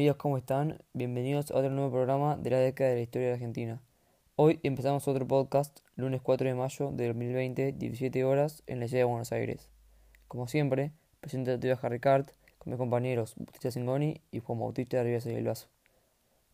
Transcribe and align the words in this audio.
amigos, 0.00 0.16
¿cómo 0.16 0.38
están? 0.38 0.82
Bienvenidos 0.94 1.50
a 1.50 1.58
otro 1.58 1.68
nuevo 1.68 1.90
programa 1.90 2.38
de 2.38 2.48
la 2.48 2.58
década 2.58 2.88
de 2.88 2.96
la 2.96 3.02
historia 3.02 3.28
de 3.28 3.34
Argentina. 3.34 3.82
Hoy 4.34 4.58
empezamos 4.62 5.06
otro 5.06 5.28
podcast, 5.28 5.80
lunes 5.94 6.22
4 6.22 6.48
de 6.48 6.54
mayo 6.54 6.90
de 6.90 7.08
2020, 7.08 7.72
17 7.72 8.24
horas, 8.24 8.62
en 8.66 8.80
la 8.80 8.88
ciudad 8.88 9.02
de 9.02 9.10
Buenos 9.10 9.30
Aires. 9.30 9.68
Como 10.26 10.48
siempre, 10.48 10.92
presento 11.20 11.52
a 11.52 11.60
Tío 11.60 11.78
Harricard 11.82 12.24
con 12.56 12.70
mis 12.70 12.78
compañeros 12.78 13.34
Bautista 13.36 13.70
Singoni 13.70 14.22
y 14.32 14.38
Juan 14.38 14.60
Bautista 14.60 14.96
de 14.96 15.04
Rivas 15.04 15.24
del 15.24 15.44
Vaso. 15.44 15.68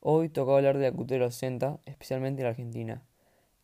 Hoy 0.01 0.29
toca 0.29 0.57
hablar 0.57 0.77
de 0.77 0.91
la 0.91 0.97
cultura 0.97 1.21
de 1.21 1.27
los 1.27 1.37
60, 1.37 1.79
especialmente 1.87 2.41
en 2.43 2.47
la 2.47 2.51
Argentina. 2.51 3.05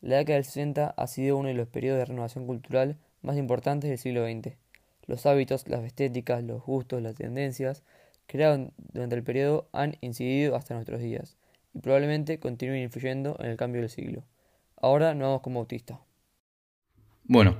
La 0.00 0.18
década 0.18 0.36
del 0.36 0.44
60 0.44 0.94
ha 0.96 1.06
sido 1.08 1.36
uno 1.36 1.48
de 1.48 1.54
los 1.54 1.66
periodos 1.66 1.98
de 1.98 2.04
renovación 2.04 2.46
cultural 2.46 2.98
más 3.20 3.36
importantes 3.36 3.90
del 3.90 3.98
siglo 3.98 4.24
XX. 4.28 4.54
Los 5.08 5.26
hábitos, 5.26 5.66
las 5.66 5.82
estéticas, 5.82 6.44
los 6.44 6.62
gustos, 6.62 7.02
las 7.02 7.16
tendencias 7.16 7.82
durante 8.38 9.14
el 9.14 9.22
periodo 9.22 9.68
han 9.72 9.96
incidido 10.00 10.56
hasta 10.56 10.74
nuestros 10.74 11.00
días 11.00 11.36
y 11.74 11.80
probablemente 11.80 12.38
continúen 12.38 12.82
influyendo 12.82 13.36
en 13.40 13.50
el 13.50 13.56
cambio 13.56 13.80
del 13.80 13.90
siglo. 13.90 14.24
Ahora 14.76 15.14
nos 15.14 15.26
vamos 15.26 15.42
con 15.42 15.54
Bautista. 15.54 16.00
Bueno, 17.24 17.56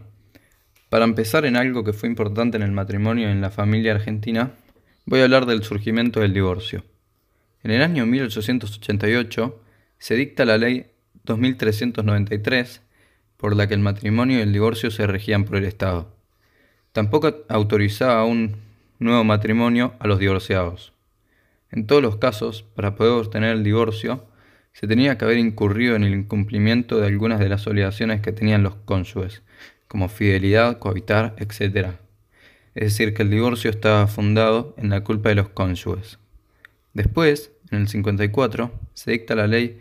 para 0.88 1.04
empezar 1.04 1.44
en 1.46 1.56
algo 1.56 1.84
que 1.84 1.92
fue 1.92 2.08
importante 2.08 2.56
en 2.56 2.62
el 2.62 2.72
matrimonio 2.72 3.30
en 3.30 3.40
la 3.40 3.50
familia 3.50 3.92
argentina, 3.92 4.54
voy 5.06 5.20
a 5.20 5.24
hablar 5.24 5.46
del 5.46 5.62
surgimiento 5.62 6.20
del 6.20 6.34
divorcio. 6.34 6.84
En 7.62 7.70
el 7.70 7.82
año 7.82 8.06
1888 8.06 9.62
se 9.98 10.14
dicta 10.16 10.44
la 10.44 10.58
ley 10.58 10.86
2393 11.24 12.82
por 13.36 13.56
la 13.56 13.66
que 13.66 13.74
el 13.74 13.80
matrimonio 13.80 14.38
y 14.38 14.42
el 14.42 14.52
divorcio 14.52 14.90
se 14.90 15.06
regían 15.06 15.44
por 15.44 15.56
el 15.56 15.64
Estado. 15.64 16.14
Tampoco 16.92 17.44
autorizaba 17.48 18.24
un 18.24 18.56
nuevo 19.02 19.24
matrimonio 19.24 19.94
a 19.98 20.06
los 20.06 20.18
divorciados. 20.18 20.92
En 21.70 21.86
todos 21.86 22.02
los 22.02 22.16
casos, 22.16 22.62
para 22.62 22.94
poder 22.94 23.12
obtener 23.12 23.56
el 23.56 23.64
divorcio, 23.64 24.26
se 24.72 24.86
tenía 24.86 25.18
que 25.18 25.24
haber 25.24 25.38
incurrido 25.38 25.96
en 25.96 26.04
el 26.04 26.14
incumplimiento 26.14 27.00
de 27.00 27.06
algunas 27.06 27.40
de 27.40 27.48
las 27.48 27.66
obligaciones 27.66 28.20
que 28.20 28.32
tenían 28.32 28.62
los 28.62 28.74
cónyuges, 28.76 29.42
como 29.88 30.08
fidelidad, 30.08 30.78
cohabitar, 30.78 31.34
etc. 31.38 31.92
Es 32.74 32.84
decir, 32.84 33.14
que 33.14 33.22
el 33.22 33.30
divorcio 33.30 33.70
estaba 33.70 34.06
fundado 34.06 34.74
en 34.78 34.90
la 34.90 35.04
culpa 35.04 35.28
de 35.30 35.36
los 35.36 35.50
cónyuges. 35.50 36.18
Después, 36.94 37.52
en 37.70 37.80
el 37.82 37.88
54, 37.88 38.70
se 38.94 39.10
dicta 39.12 39.34
la 39.34 39.46
ley 39.46 39.80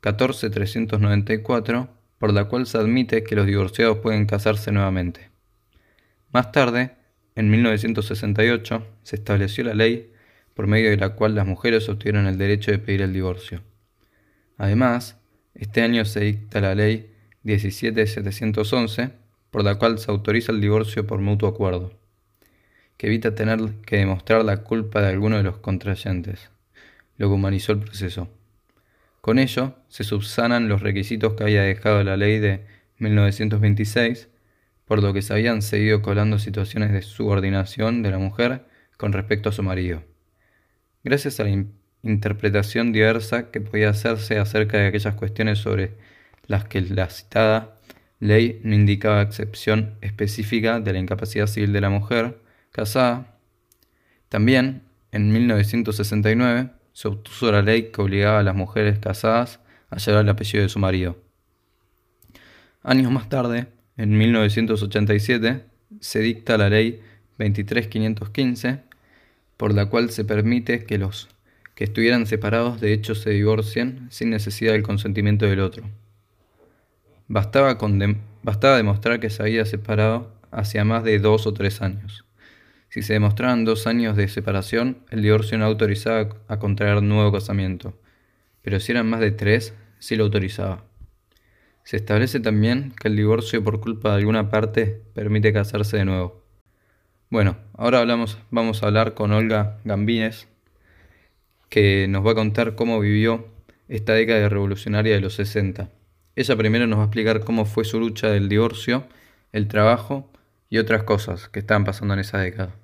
14394, 0.00 1.88
por 2.18 2.32
la 2.32 2.44
cual 2.44 2.66
se 2.66 2.78
admite 2.78 3.24
que 3.24 3.36
los 3.36 3.46
divorciados 3.46 3.98
pueden 3.98 4.26
casarse 4.26 4.72
nuevamente. 4.72 5.30
Más 6.32 6.52
tarde, 6.52 6.92
en 7.34 7.50
1968 7.50 8.86
se 9.02 9.16
estableció 9.16 9.64
la 9.64 9.74
ley 9.74 10.12
por 10.54 10.66
medio 10.66 10.90
de 10.90 10.96
la 10.96 11.10
cual 11.10 11.34
las 11.34 11.46
mujeres 11.46 11.88
obtuvieron 11.88 12.26
el 12.26 12.36
derecho 12.36 12.70
de 12.70 12.78
pedir 12.78 13.02
el 13.02 13.12
divorcio. 13.12 13.62
Además, 14.58 15.16
este 15.54 15.82
año 15.82 16.04
se 16.04 16.20
dicta 16.20 16.60
la 16.60 16.74
ley 16.74 17.10
17711, 17.44 19.10
por 19.50 19.64
la 19.64 19.76
cual 19.76 19.98
se 19.98 20.10
autoriza 20.10 20.52
el 20.52 20.60
divorcio 20.60 21.06
por 21.06 21.20
mutuo 21.20 21.48
acuerdo, 21.48 21.98
que 22.96 23.06
evita 23.06 23.34
tener 23.34 23.58
que 23.86 23.96
demostrar 23.96 24.44
la 24.44 24.58
culpa 24.58 25.00
de 25.00 25.08
alguno 25.08 25.36
de 25.36 25.42
los 25.42 25.58
contrayentes, 25.58 26.50
lo 27.16 27.28
que 27.28 27.34
humanizó 27.34 27.72
el 27.72 27.80
proceso. 27.80 28.28
Con 29.20 29.38
ello, 29.38 29.76
se 29.88 30.04
subsanan 30.04 30.68
los 30.68 30.82
requisitos 30.82 31.34
que 31.34 31.44
había 31.44 31.62
dejado 31.62 32.02
la 32.04 32.16
ley 32.16 32.38
de 32.38 32.64
1926 32.98 34.28
por 34.92 35.02
lo 35.02 35.14
que 35.14 35.22
se 35.22 35.32
habían 35.32 35.62
seguido 35.62 36.02
colando 36.02 36.38
situaciones 36.38 36.92
de 36.92 37.00
subordinación 37.00 38.02
de 38.02 38.10
la 38.10 38.18
mujer 38.18 38.66
con 38.98 39.14
respecto 39.14 39.48
a 39.48 39.52
su 39.52 39.62
marido. 39.62 40.02
Gracias 41.02 41.40
a 41.40 41.44
la 41.44 41.64
interpretación 42.02 42.92
diversa 42.92 43.50
que 43.50 43.62
podía 43.62 43.88
hacerse 43.88 44.38
acerca 44.38 44.76
de 44.76 44.88
aquellas 44.88 45.14
cuestiones 45.14 45.60
sobre 45.60 45.96
las 46.46 46.66
que 46.66 46.82
la 46.82 47.08
citada 47.08 47.80
ley 48.20 48.60
no 48.64 48.74
indicaba 48.74 49.22
excepción 49.22 49.94
específica 50.02 50.78
de 50.78 50.92
la 50.92 50.98
incapacidad 50.98 51.46
civil 51.46 51.72
de 51.72 51.80
la 51.80 51.88
mujer 51.88 52.42
casada, 52.70 53.38
también 54.28 54.82
en 55.10 55.32
1969 55.32 56.68
se 56.92 57.08
obtuvo 57.08 57.50
la 57.50 57.62
ley 57.62 57.90
que 57.92 58.02
obligaba 58.02 58.40
a 58.40 58.42
las 58.42 58.54
mujeres 58.54 58.98
casadas 58.98 59.58
a 59.88 59.96
llevar 59.96 60.24
el 60.24 60.28
apellido 60.28 60.64
de 60.64 60.68
su 60.68 60.78
marido. 60.78 61.16
Años 62.82 63.10
más 63.10 63.30
tarde, 63.30 63.68
en 63.96 64.16
1987 64.16 65.64
se 66.00 66.18
dicta 66.20 66.56
la 66.56 66.68
ley 66.68 67.00
23515, 67.38 68.80
por 69.56 69.74
la 69.74 69.86
cual 69.86 70.10
se 70.10 70.24
permite 70.24 70.84
que 70.84 70.98
los 70.98 71.28
que 71.74 71.84
estuvieran 71.84 72.26
separados 72.26 72.80
de 72.80 72.92
hecho 72.92 73.14
se 73.14 73.30
divorcien 73.30 74.08
sin 74.10 74.30
necesidad 74.30 74.72
del 74.72 74.82
consentimiento 74.82 75.46
del 75.46 75.60
otro. 75.60 75.84
Bastaba, 77.28 77.78
demostrar 78.76 79.20
que 79.20 79.30
se 79.30 79.42
había 79.42 79.64
separado 79.64 80.32
hacia 80.50 80.84
más 80.84 81.04
de 81.04 81.18
dos 81.18 81.46
o 81.46 81.54
tres 81.54 81.80
años. 81.80 82.24
Si 82.88 83.00
se 83.02 83.14
demostraban 83.14 83.64
dos 83.64 83.86
años 83.86 84.16
de 84.16 84.28
separación, 84.28 84.98
el 85.10 85.22
divorcio 85.22 85.56
no 85.56 85.64
autorizaba 85.64 86.28
a 86.48 86.58
contraer 86.58 87.02
nuevo 87.02 87.32
casamiento, 87.32 87.98
pero 88.60 88.80
si 88.80 88.92
eran 88.92 89.08
más 89.08 89.20
de 89.20 89.30
tres, 89.30 89.72
sí 89.98 90.16
lo 90.16 90.24
autorizaba. 90.24 90.84
Se 91.84 91.96
establece 91.96 92.40
también 92.40 92.92
que 93.00 93.08
el 93.08 93.16
divorcio 93.16 93.62
por 93.64 93.80
culpa 93.80 94.10
de 94.10 94.16
alguna 94.16 94.50
parte 94.50 95.02
permite 95.14 95.52
casarse 95.52 95.96
de 95.96 96.04
nuevo. 96.04 96.42
Bueno, 97.28 97.56
ahora 97.74 98.00
hablamos, 98.00 98.38
vamos 98.50 98.82
a 98.82 98.86
hablar 98.86 99.14
con 99.14 99.32
Olga 99.32 99.78
Gambines, 99.84 100.48
que 101.68 102.06
nos 102.08 102.24
va 102.24 102.32
a 102.32 102.34
contar 102.34 102.74
cómo 102.74 103.00
vivió 103.00 103.46
esta 103.88 104.12
década 104.12 104.48
revolucionaria 104.48 105.14
de 105.14 105.20
los 105.20 105.34
60. 105.34 105.88
Ella 106.36 106.56
primero 106.56 106.86
nos 106.86 106.98
va 106.98 107.02
a 107.02 107.06
explicar 107.06 107.40
cómo 107.40 107.64
fue 107.64 107.84
su 107.84 107.98
lucha 107.98 108.28
del 108.28 108.48
divorcio, 108.48 109.04
el 109.52 109.66
trabajo 109.68 110.30
y 110.70 110.78
otras 110.78 111.02
cosas 111.02 111.48
que 111.48 111.58
estaban 111.58 111.84
pasando 111.84 112.14
en 112.14 112.20
esa 112.20 112.38
década. 112.38 112.74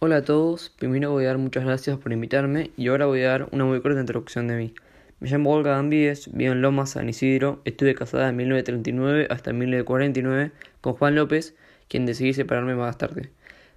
Hola 0.00 0.16
a 0.16 0.22
todos, 0.22 0.70
primero 0.70 1.12
voy 1.12 1.24
a 1.24 1.28
dar 1.28 1.38
muchas 1.38 1.64
gracias 1.64 1.96
por 1.98 2.12
invitarme 2.12 2.72
y 2.76 2.88
ahora 2.88 3.06
voy 3.06 3.22
a 3.22 3.28
dar 3.28 3.48
una 3.52 3.64
muy 3.64 3.80
corta 3.80 4.00
introducción 4.00 4.48
de 4.48 4.56
mí. 4.56 4.74
Me 5.22 5.30
llamo 5.30 5.52
Olga 5.52 5.76
Gambíes, 5.76 6.32
vivo 6.32 6.50
en 6.50 6.62
Lomas, 6.62 6.90
San 6.90 7.08
Isidro. 7.08 7.60
Estuve 7.64 7.94
casada 7.94 8.26
de 8.26 8.32
1939 8.32 9.28
hasta 9.30 9.52
1949 9.52 10.50
con 10.80 10.94
Juan 10.94 11.14
López, 11.14 11.54
quien 11.86 12.06
decidí 12.06 12.34
separarme 12.34 12.74
más 12.74 12.98
tarde. 12.98 13.30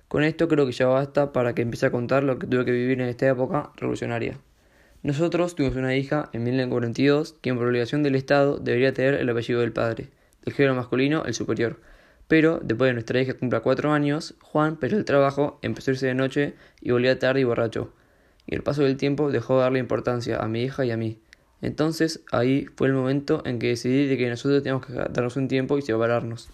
Con 0.08 0.24
esto 0.24 0.48
creo 0.48 0.66
que 0.66 0.72
ya 0.72 0.88
basta 0.88 1.34
para 1.34 1.54
que 1.54 1.62
empiece 1.62 1.86
a 1.86 1.92
contar 1.92 2.24
lo 2.24 2.40
que 2.40 2.48
tuve 2.48 2.66
que 2.66 2.72
vivir 2.72 3.00
en 3.00 3.10
esta 3.10 3.30
época 3.30 3.70
revolucionaria. 3.76 4.40
Nosotros 5.04 5.54
tuvimos 5.54 5.78
una 5.78 5.96
hija 5.96 6.32
en 6.34 6.46
1942, 6.46 7.36
quien 7.42 7.58
por 7.58 7.68
obligación 7.68 8.02
del 8.02 8.16
Estado 8.16 8.58
debería 8.58 8.96
tener 8.96 9.14
el 9.14 9.30
apellido 9.30 9.62
del 9.62 9.72
padre, 9.72 10.08
del 10.44 10.56
género 10.56 10.74
masculino 10.74 11.26
el 11.26 11.36
superior. 11.36 11.80
Pero, 12.28 12.60
después 12.64 12.90
de 12.90 12.94
nuestra 12.94 13.22
hija 13.22 13.36
cumpla 13.36 13.60
cuatro 13.60 13.92
años, 13.92 14.34
Juan 14.42 14.78
perdió 14.78 14.98
el 14.98 15.06
trabajo, 15.06 15.60
empezó 15.62 15.92
a 15.92 15.94
irse 15.94 16.08
de 16.08 16.16
noche 16.16 16.56
y 16.82 16.90
volvía 16.90 17.20
tarde 17.20 17.42
y 17.42 17.44
borracho. 17.44 17.94
Y 18.48 18.56
el 18.56 18.64
paso 18.64 18.82
del 18.82 18.98
tiempo 18.98 19.32
dejó 19.32 19.58
de 19.58 19.62
darle 19.62 19.78
importancia 19.78 20.40
a 20.40 20.48
mi 20.48 20.64
hija 20.64 20.84
y 20.86 20.90
a 20.90 20.98
mí. 20.98 21.20
Entonces 21.62 22.22
ahí 22.32 22.68
fue 22.76 22.88
el 22.88 22.94
momento 22.94 23.42
en 23.46 23.60
que 23.60 23.68
decidí 23.68 24.08
de 24.08 24.18
que 24.18 24.30
nosotros 24.30 24.62
teníamos 24.62 24.86
que 24.86 24.94
darnos 24.94 25.36
un 25.36 25.48
tiempo 25.48 25.78
y 25.78 25.82
separarnos. 25.82 26.50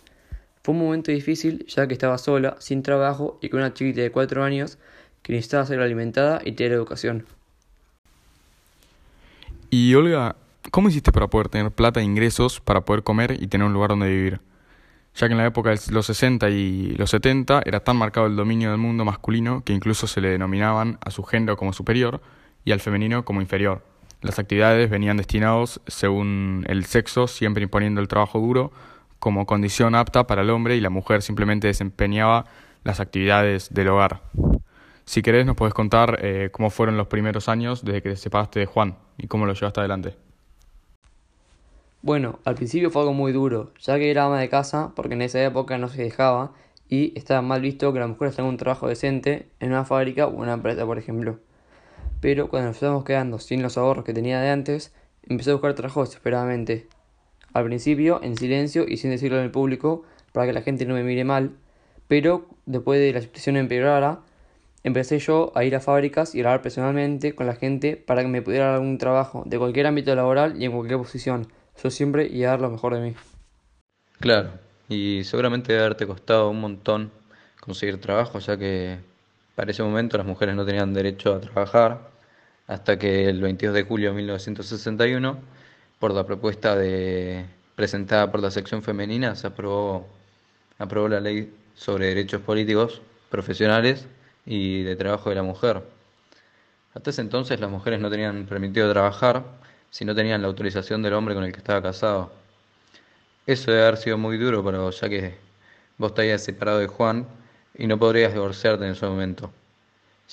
Fue 0.63 0.73
un 0.73 0.81
momento 0.81 1.11
difícil 1.11 1.65
ya 1.67 1.87
que 1.87 1.93
estaba 1.93 2.17
sola, 2.17 2.55
sin 2.59 2.83
trabajo 2.83 3.39
y 3.41 3.49
con 3.49 3.61
una 3.61 3.73
chiquita 3.73 4.01
de 4.01 4.11
cuatro 4.11 4.43
años 4.43 4.77
que 5.23 5.33
necesitaba 5.33 5.65
ser 5.65 5.79
alimentada 5.79 6.41
y 6.43 6.51
tener 6.53 6.73
educación. 6.73 7.25
Y 9.69 9.93
Olga, 9.95 10.35
¿cómo 10.69 10.89
hiciste 10.89 11.11
para 11.11 11.27
poder 11.27 11.49
tener 11.49 11.71
plata 11.71 11.99
e 11.99 12.03
ingresos 12.03 12.59
para 12.59 12.81
poder 12.81 13.03
comer 13.03 13.37
y 13.41 13.47
tener 13.47 13.65
un 13.65 13.73
lugar 13.73 13.89
donde 13.89 14.09
vivir? 14.09 14.39
Ya 15.15 15.27
que 15.27 15.33
en 15.33 15.39
la 15.39 15.45
época 15.45 15.71
de 15.71 15.79
los 15.91 16.05
60 16.05 16.49
y 16.49 16.91
los 16.91 17.09
70 17.09 17.63
era 17.65 17.81
tan 17.81 17.97
marcado 17.97 18.27
el 18.27 18.35
dominio 18.35 18.69
del 18.69 18.77
mundo 18.77 19.03
masculino 19.03 19.63
que 19.63 19.73
incluso 19.73 20.07
se 20.07 20.21
le 20.21 20.29
denominaban 20.29 20.97
a 21.03 21.11
su 21.11 21.23
género 21.23 21.57
como 21.57 21.73
superior 21.73 22.21
y 22.63 22.71
al 22.71 22.79
femenino 22.79 23.25
como 23.25 23.41
inferior. 23.41 23.90
Las 24.21 24.37
actividades 24.37 24.89
venían 24.89 25.17
destinados 25.17 25.81
según 25.87 26.63
el 26.67 26.85
sexo, 26.85 27.27
siempre 27.27 27.63
imponiendo 27.63 28.01
el 28.01 28.07
trabajo 28.07 28.39
duro 28.39 28.71
como 29.17 29.45
condición 29.45 29.93
apta 29.93 30.25
para 30.25 30.41
el 30.41 30.49
hombre 30.49 30.75
y 30.75 30.81
la 30.81 30.89
mujer 30.89 31.21
simplemente 31.21 31.67
desempeñaba 31.67 32.45
las 32.83 32.99
actividades 32.99 33.71
del 33.71 33.89
hogar. 33.89 34.21
Si 35.05 35.21
querés 35.21 35.45
nos 35.45 35.55
podés 35.55 35.73
contar 35.73 36.19
eh, 36.21 36.49
cómo 36.51 36.69
fueron 36.69 36.97
los 36.97 37.07
primeros 37.07 37.49
años 37.49 37.83
desde 37.83 38.01
que 38.01 38.09
te 38.09 38.15
separaste 38.15 38.59
de 38.59 38.65
Juan 38.65 38.97
y 39.17 39.27
cómo 39.27 39.45
lo 39.45 39.53
llevaste 39.53 39.79
adelante. 39.79 40.15
Bueno, 42.01 42.39
al 42.45 42.55
principio 42.55 42.89
fue 42.89 43.03
algo 43.03 43.13
muy 43.13 43.31
duro, 43.31 43.73
ya 43.79 43.97
que 43.97 44.09
era 44.09 44.25
ama 44.25 44.39
de 44.39 44.49
casa 44.49 44.91
porque 44.95 45.13
en 45.13 45.21
esa 45.21 45.43
época 45.43 45.77
no 45.77 45.87
se 45.87 46.01
dejaba 46.01 46.53
y 46.89 47.13
estaba 47.15 47.41
mal 47.41 47.61
visto 47.61 47.93
que 47.93 47.99
la 47.99 48.07
mujer 48.07 48.33
tenga 48.33 48.49
un 48.49 48.57
trabajo 48.57 48.87
decente 48.87 49.49
en 49.59 49.69
una 49.69 49.85
fábrica 49.85 50.25
o 50.27 50.31
una 50.31 50.53
empresa, 50.53 50.85
por 50.85 50.97
ejemplo 50.97 51.39
pero 52.21 52.47
cuando 52.47 52.67
nos 52.67 52.77
estábamos 52.77 53.03
quedando 53.03 53.39
sin 53.39 53.61
los 53.61 53.77
ahorros 53.77 54.05
que 54.05 54.13
tenía 54.13 54.39
de 54.39 54.49
antes, 54.49 54.93
empecé 55.23 55.49
a 55.49 55.53
buscar 55.53 55.73
trabajo 55.73 56.01
desesperadamente. 56.01 56.87
Al 57.53 57.65
principio, 57.65 58.21
en 58.23 58.37
silencio 58.37 58.85
y 58.87 58.97
sin 58.97 59.09
decirlo 59.09 59.41
el 59.41 59.51
público, 59.51 60.03
para 60.31 60.45
que 60.45 60.53
la 60.53 60.61
gente 60.61 60.85
no 60.85 60.93
me 60.93 61.03
mire 61.03 61.25
mal, 61.25 61.51
pero 62.07 62.47
después 62.65 62.99
de 62.99 63.11
la 63.11 63.21
situación 63.21 63.57
empeorara, 63.57 64.19
empecé 64.83 65.19
yo 65.19 65.51
a 65.55 65.63
ir 65.63 65.75
a 65.75 65.79
fábricas 65.79 66.35
y 66.35 66.39
hablar 66.39 66.61
personalmente 66.61 67.35
con 67.35 67.47
la 67.47 67.55
gente 67.55 67.97
para 67.97 68.21
que 68.21 68.27
me 68.27 68.41
pudiera 68.41 68.67
dar 68.67 68.75
algún 68.75 68.97
trabajo 68.97 69.43
de 69.45 69.57
cualquier 69.57 69.87
ámbito 69.87 70.15
laboral 70.15 70.61
y 70.61 70.65
en 70.65 70.71
cualquier 70.71 70.99
posición. 70.99 71.47
Yo 71.83 71.89
siempre 71.89 72.27
iba 72.27 72.49
a 72.49 72.51
dar 72.51 72.61
lo 72.61 72.69
mejor 72.69 72.93
de 72.93 73.01
mí. 73.01 73.15
Claro, 74.19 74.51
y 74.87 75.23
seguramente 75.23 75.73
debe 75.73 75.85
haberte 75.85 76.05
costado 76.05 76.49
un 76.49 76.61
montón 76.61 77.11
conseguir 77.59 77.99
trabajo, 77.99 78.39
ya 78.39 78.57
que 78.57 78.99
para 79.55 79.71
ese 79.71 79.83
momento 79.83 80.17
las 80.17 80.27
mujeres 80.27 80.55
no 80.55 80.65
tenían 80.65 80.93
derecho 80.93 81.33
a 81.33 81.41
trabajar, 81.41 82.10
hasta 82.71 82.97
que 82.97 83.27
el 83.27 83.41
22 83.41 83.75
de 83.75 83.83
julio 83.83 84.11
de 84.11 84.15
1961, 84.15 85.37
por 85.99 86.13
la 86.13 86.25
propuesta 86.25 86.73
de, 86.73 87.45
presentada 87.75 88.31
por 88.31 88.41
la 88.41 88.49
sección 88.49 88.81
femenina, 88.81 89.35
se 89.35 89.47
aprobó, 89.47 90.07
aprobó 90.79 91.09
la 91.09 91.19
ley 91.19 91.53
sobre 91.75 92.07
derechos 92.07 92.39
políticos 92.41 93.01
profesionales 93.29 94.07
y 94.45 94.83
de 94.83 94.95
trabajo 94.95 95.29
de 95.29 95.35
la 95.35 95.43
mujer. 95.43 95.83
Hasta 96.93 97.09
ese 97.09 97.19
entonces 97.19 97.59
las 97.59 97.69
mujeres 97.69 97.99
no 97.99 98.09
tenían 98.09 98.45
permitido 98.45 98.89
trabajar 98.89 99.43
si 99.89 100.05
no 100.05 100.15
tenían 100.15 100.41
la 100.41 100.47
autorización 100.47 101.01
del 101.01 101.13
hombre 101.13 101.35
con 101.35 101.43
el 101.43 101.51
que 101.51 101.57
estaba 101.57 101.81
casado. 101.81 102.31
Eso 103.45 103.69
debe 103.69 103.83
haber 103.83 103.97
sido 103.97 104.17
muy 104.17 104.37
duro 104.37 104.63
para 104.63 104.79
vos, 104.79 105.01
ya 105.01 105.09
que 105.09 105.35
vos 105.97 106.13
te 106.13 106.21
habías 106.21 106.41
separado 106.41 106.79
de 106.79 106.87
Juan 106.87 107.27
y 107.77 107.87
no 107.87 107.99
podrías 107.99 108.31
divorciarte 108.31 108.85
en 108.85 108.91
ese 108.91 109.05
momento, 109.05 109.51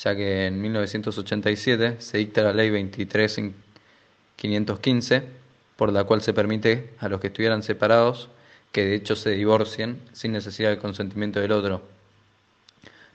ya 0.03 0.15
que 0.15 0.47
en 0.47 0.61
1987 0.61 1.97
se 2.01 2.19
dicta 2.19 2.43
la 2.43 2.53
ley 2.53 2.71
23.515, 2.71 5.23
por 5.77 5.93
la 5.93 6.05
cual 6.05 6.23
se 6.23 6.33
permite 6.33 6.95
a 6.99 7.09
los 7.09 7.21
que 7.21 7.29
estuvieran 7.29 7.63
separados 7.63 8.29
que 8.73 8.85
de 8.85 8.95
hecho 8.95 9.17
se 9.17 9.31
divorcien 9.31 10.01
sin 10.13 10.33
necesidad 10.33 10.71
del 10.71 10.79
consentimiento 10.79 11.41
del 11.41 11.53
otro. 11.53 11.83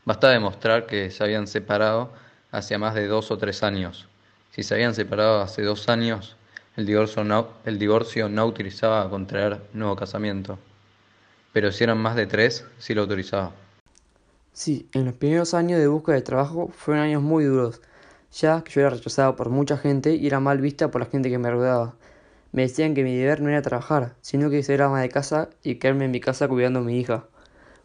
Basta 0.06 0.30
demostrar 0.30 0.86
que 0.86 1.12
se 1.12 1.24
habían 1.24 1.48
separado 1.48 2.12
hace 2.52 2.78
más 2.78 2.96
de 2.96 3.08
dos 3.08 3.32
o 3.32 3.38
tres 3.38 3.64
años. 3.64 4.08
Si 4.52 4.64
se 4.64 4.74
habían 4.74 4.94
separado 4.94 5.42
hace 5.42 5.62
dos 5.62 5.88
años, 5.90 6.36
el 6.76 6.86
divorcio 6.86 7.24
no, 7.24 7.50
el 7.66 7.80
divorcio 7.80 8.30
no 8.30 8.42
autorizaba 8.42 9.10
contraer 9.10 9.62
nuevo 9.74 9.96
casamiento. 9.96 10.60
Pero 11.54 11.72
si 11.72 11.84
eran 11.84 12.00
más 12.00 12.16
de 12.16 12.26
tres, 12.26 12.66
sí 12.80 12.94
lo 12.94 13.04
autorizaba. 13.04 13.52
Sí, 14.54 14.88
en 14.94 15.06
los 15.06 15.16
primeros 15.16 15.54
años 15.54 15.80
de 15.80 15.88
búsqueda 15.88 16.16
de 16.16 16.22
trabajo 16.22 16.70
fueron 16.70 17.04
años 17.04 17.22
muy 17.22 17.44
duros, 17.44 17.82
ya 18.32 18.64
que 18.64 18.72
yo 18.72 18.82
era 18.82 18.90
rechazado 18.92 19.36
por 19.36 19.50
mucha 19.50 19.78
gente 19.78 20.16
y 20.16 20.28
era 20.28 20.40
mal 20.40 20.62
vista 20.62 20.90
por 20.92 21.02
la 21.02 21.08
gente 21.08 21.30
que 21.30 21.38
me 21.40 21.52
rodeaba. 21.52 21.96
Me 22.52 22.64
decían 22.64 22.94
que 22.94 23.04
mi 23.04 23.16
deber 23.18 23.42
no 23.42 23.50
era 23.50 23.62
trabajar, 23.62 24.16
sino 24.22 24.50
que 24.50 24.64
ser 24.64 24.82
ama 24.82 25.02
de 25.02 25.10
casa 25.10 25.50
y 25.64 25.76
quedarme 25.76 26.06
en 26.06 26.12
mi 26.12 26.20
casa 26.20 26.48
cuidando 26.48 26.80
a 26.80 26.84
mi 26.84 27.00
hija 27.00 27.28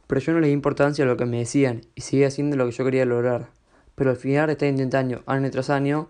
pero 0.08 0.22
yo 0.22 0.32
no 0.32 0.40
le 0.40 0.48
di 0.48 0.52
importancia 0.54 1.04
a 1.04 1.06
lo 1.06 1.16
que 1.16 1.26
me 1.26 1.38
decían 1.38 1.82
y 1.94 2.00
seguía 2.00 2.28
haciendo 2.28 2.56
lo 2.56 2.66
que 2.66 2.72
yo 2.72 2.84
quería 2.84 3.04
lograr. 3.04 3.50
Pero 3.94 4.10
al 4.10 4.16
final 4.16 4.46
de 4.46 4.54
estar 4.54 4.68
intentando 4.68 5.22
año 5.26 5.50
tras 5.50 5.70
año, 5.70 6.08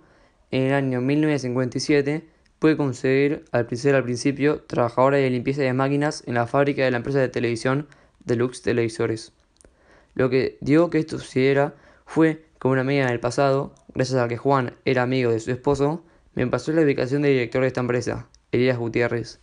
en 0.51 0.63
el 0.63 0.75
año 0.75 1.01
1957 1.03 2.27
pude 2.61 2.77
conseguir 2.77 3.45
al 3.51 3.67
al 3.95 4.05
principio 4.05 4.63
trabajadora 4.63 5.19
de 5.19 5.29
limpieza 5.29 5.63
de 5.63 5.73
máquinas 5.73 6.23
en 6.27 6.35
la 6.35 6.47
fábrica 6.47 6.85
de 6.85 6.93
la 6.93 6.99
empresa 6.99 7.19
de 7.19 7.29
televisión 7.29 7.89
Deluxe 8.25 8.63
Televisores. 8.63 9.33
Lo 10.19 10.31
que 10.31 10.59
dio 10.61 10.91
que 10.91 10.99
esto 10.99 11.17
sucediera 11.17 11.77
fue 12.05 12.45
que 12.61 12.67
una 12.67 12.81
amiga 12.81 13.05
en 13.05 13.11
el 13.11 13.21
pasado, 13.21 13.73
gracias 13.95 14.19
a 14.19 14.27
que 14.27 14.37
Juan 14.37 14.75
era 14.85 15.05
amigo 15.05 15.31
de 15.31 15.39
su 15.39 15.53
esposo, 15.53 16.03
me 16.35 16.45
pasó 16.49 16.73
la 16.73 16.83
ubicación 16.83 17.23
del 17.23 17.35
director 17.35 17.61
de 17.61 17.69
esta 17.69 17.83
empresa, 17.83 18.27
Elías 18.51 18.79
Gutiérrez. 18.79 19.39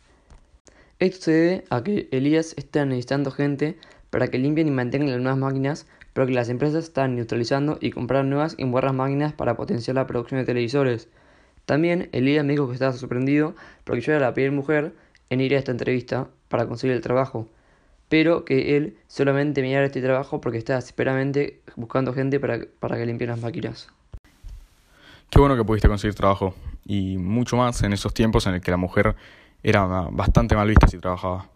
Esto 0.99 1.21
se 1.21 1.31
debe 1.31 1.63
a 1.69 1.81
que 1.81 2.09
Elías 2.11 2.55
está 2.57 2.85
necesitando 2.85 3.31
gente 3.31 3.77
para 4.09 4.27
que 4.27 4.37
limpien 4.37 4.67
y 4.67 4.71
mantengan 4.71 5.11
las 5.11 5.21
nuevas 5.21 5.39
máquinas, 5.39 5.87
pero 6.11 6.27
que 6.27 6.33
las 6.33 6.49
empresas 6.49 6.83
están 6.83 7.15
neutralizando 7.15 7.77
y 7.79 7.91
comprar 7.91 8.25
nuevas 8.25 8.55
y 8.57 8.65
buenas 8.65 8.93
máquinas 8.93 9.31
para 9.31 9.55
potenciar 9.55 9.95
la 9.95 10.07
producción 10.07 10.41
de 10.41 10.45
televisores. 10.45 11.07
También 11.65 12.09
el 12.11 12.25
líder 12.25 12.43
me 12.43 12.51
dijo 12.51 12.67
que 12.67 12.73
estaba 12.73 12.91
sorprendido 12.91 13.55
porque 13.85 14.01
yo 14.01 14.11
era 14.11 14.19
la 14.19 14.33
primera 14.33 14.53
mujer 14.53 14.91
en 15.29 15.39
ir 15.39 15.55
a 15.55 15.57
esta 15.57 15.71
entrevista 15.71 16.27
para 16.49 16.67
conseguir 16.67 16.97
el 16.97 17.01
trabajo, 17.01 17.47
pero 18.09 18.45
que 18.45 18.77
él 18.77 18.97
solamente 19.07 19.61
me 19.61 19.71
iba 19.71 19.81
este 19.83 20.01
trabajo 20.01 20.41
porque 20.41 20.57
estaba 20.57 20.77
desesperadamente 20.77 21.61
buscando 21.75 22.13
gente 22.13 22.39
para, 22.39 22.59
para 22.79 22.97
que 22.97 23.05
limpien 23.05 23.29
las 23.29 23.41
máquinas. 23.41 23.89
Qué 25.29 25.39
bueno 25.39 25.55
que 25.57 25.63
pudiste 25.63 25.87
conseguir 25.87 26.15
trabajo, 26.15 26.55
y 26.85 27.17
mucho 27.17 27.57
más 27.57 27.81
en 27.83 27.93
esos 27.93 28.13
tiempos 28.13 28.45
en 28.47 28.53
el 28.53 28.61
que 28.61 28.71
la 28.71 28.77
mujer 28.77 29.15
era 29.63 29.85
bastante 30.11 30.55
mal 30.55 30.67
vista 30.67 30.87
si 30.87 30.99
trabajaba. 30.99 31.49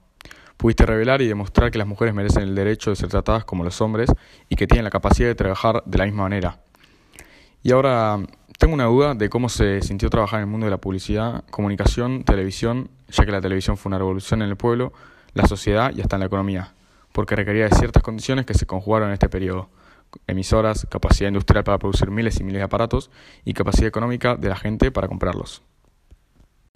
Pudiste 0.57 0.85
revelar 0.85 1.21
y 1.21 1.27
demostrar 1.27 1.71
que 1.71 1.77
las 1.77 1.87
mujeres 1.87 2.13
merecen 2.13 2.43
el 2.43 2.55
derecho 2.55 2.89
de 2.89 2.95
ser 2.95 3.07
tratadas 3.07 3.45
como 3.45 3.63
los 3.63 3.79
hombres 3.79 4.11
y 4.49 4.55
que 4.55 4.67
tienen 4.67 4.83
la 4.83 4.89
capacidad 4.89 5.27
de 5.29 5.35
trabajar 5.35 5.83
de 5.85 5.97
la 5.97 6.05
misma 6.05 6.23
manera. 6.23 6.59
Y 7.63 7.71
ahora 7.71 8.19
tengo 8.57 8.73
una 8.73 8.85
duda 8.85 9.13
de 9.13 9.29
cómo 9.29 9.47
se 9.47 9.81
sintió 9.81 10.09
trabajar 10.09 10.39
en 10.39 10.45
el 10.45 10.49
mundo 10.49 10.65
de 10.65 10.71
la 10.71 10.77
publicidad, 10.79 11.45
comunicación, 11.49 12.23
televisión, 12.23 12.89
ya 13.09 13.25
que 13.25 13.31
la 13.31 13.39
televisión 13.39 13.77
fue 13.77 13.89
una 13.89 13.99
revolución 13.99 14.41
en 14.41 14.49
el 14.49 14.57
pueblo, 14.57 14.91
la 15.33 15.47
sociedad 15.47 15.91
y 15.95 16.01
hasta 16.01 16.15
en 16.15 16.21
la 16.21 16.25
economía, 16.25 16.73
porque 17.11 17.35
requería 17.35 17.67
de 17.67 17.75
ciertas 17.75 18.03
condiciones 18.03 18.45
que 18.45 18.53
se 18.53 18.65
conjugaron 18.65 19.09
en 19.09 19.13
este 19.13 19.29
periodo. 19.29 19.69
Emisoras, 20.25 20.87
capacidad 20.89 21.27
industrial 21.27 21.63
para 21.63 21.77
producir 21.77 22.09
miles 22.09 22.39
y 22.39 22.43
miles 22.43 22.59
de 22.59 22.63
aparatos 22.63 23.11
y 23.45 23.53
capacidad 23.53 23.87
económica 23.87 24.35
de 24.35 24.49
la 24.49 24.55
gente 24.55 24.91
para 24.91 25.07
comprarlos. 25.07 25.61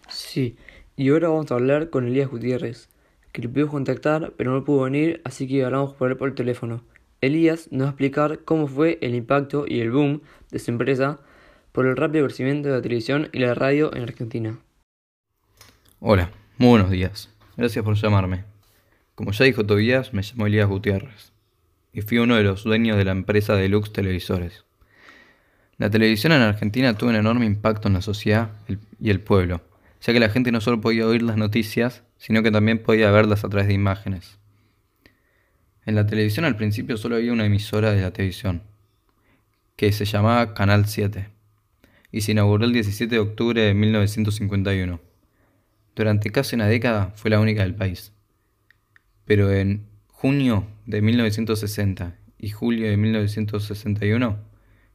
Sí, 0.08 0.58
y 0.96 1.10
ahora 1.10 1.30
vamos 1.30 1.52
a 1.52 1.56
hablar 1.56 1.90
con 1.90 2.06
Elías 2.06 2.30
Gutiérrez, 2.30 2.90
que 3.32 3.42
le 3.42 3.50
pudo 3.50 3.68
contactar, 3.68 4.34
pero 4.38 4.52
no 4.52 4.64
pudo 4.64 4.84
venir, 4.84 5.22
así 5.26 5.48
que 5.48 5.66
hablamos 5.66 5.94
por 5.96 6.12
él 6.12 6.18
por 6.18 6.30
el 6.30 6.36
teléfono. 6.36 6.84
Elías 7.22 7.70
nos 7.72 7.84
va 7.84 7.86
a 7.88 7.90
explicar 7.92 8.40
cómo 8.44 8.68
fue 8.68 9.00
el 9.02 9.16
impacto 9.16 9.66
y 9.68 9.80
el 9.80 9.92
boom 9.92 10.22
de 10.52 10.60
su 10.60 10.70
empresa 10.70 11.20
por 11.72 11.88
el 11.88 11.98
rápido 11.98 12.26
crecimiento 12.26 12.70
de 12.70 12.76
la 12.76 12.82
televisión 12.82 13.30
y 13.32 13.40
la 13.40 13.56
radio 13.56 13.94
en 13.96 14.04
Argentina. 14.04 14.60
Hola, 16.00 16.32
muy 16.58 16.70
buenos 16.70 16.92
días. 16.92 17.33
Gracias 17.56 17.86
por 17.86 17.96
llamarme. 17.96 18.46
Como 19.16 19.32
ya 19.32 19.46
dijo 19.46 19.66
Tobías, 19.66 20.14
me 20.14 20.24
llamo 20.24 20.48
Elías 20.48 20.68
Gutiérrez 20.68 21.34
y 21.94 22.02
fui 22.02 22.18
uno 22.18 22.36
de 22.36 22.44
los 22.44 22.64
dueños 22.64 22.98
de 22.98 23.06
la 23.06 23.12
empresa 23.12 23.56
Deluxe 23.56 23.94
Televisores. 23.94 24.66
La 25.78 25.90
televisión 25.90 26.34
en 26.34 26.42
Argentina 26.42 26.98
tuvo 26.98 27.12
un 27.12 27.16
enorme 27.16 27.46
impacto 27.46 27.88
en 27.88 27.94
la 27.94 28.02
sociedad 28.02 28.52
y 29.00 29.10
el 29.12 29.22
pueblo, 29.22 29.62
ya 30.02 30.14
que 30.14 30.20
la 30.20 30.30
gente 30.30 30.52
no 30.52 30.62
solo 30.62 30.82
podía 30.82 31.08
oír 31.08 31.22
las 31.22 31.38
noticias, 31.38 32.04
sino 32.18 32.42
que 32.42 32.52
también 32.52 32.80
podía 32.80 33.12
verlas 33.12 33.44
a 33.44 33.50
través 33.50 33.68
de 33.68 33.74
imágenes. 33.74 34.40
En 35.86 35.96
la 35.96 36.08
televisión 36.08 36.46
al 36.46 36.56
principio 36.56 36.98
solo 36.98 37.18
había 37.18 37.34
una 37.34 37.46
emisora 37.46 37.92
de 37.92 38.02
la 38.02 38.12
televisión, 38.12 38.64
que 39.76 39.92
se 39.92 40.06
llamaba 40.06 40.56
Canal 40.56 40.88
7, 40.88 41.30
y 42.12 42.22
se 42.22 42.32
inauguró 42.32 42.66
el 42.66 42.74
17 42.74 43.14
de 43.14 43.20
octubre 43.20 43.62
de 43.62 43.74
1951. 43.74 45.13
Durante 45.96 46.32
casi 46.32 46.56
una 46.56 46.68
década 46.68 47.12
fue 47.16 47.30
la 47.30 47.40
única 47.40 47.64
del 47.64 47.76
país. 47.76 48.12
Pero 49.26 49.52
en 49.52 49.86
junio 50.08 50.68
de 50.86 51.02
1960 51.02 52.16
y 52.40 52.50
julio 52.50 52.90
de 52.90 52.98
1961, 52.98 54.38